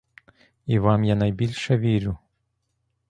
[0.65, 2.17] І вам я найбільше вірю.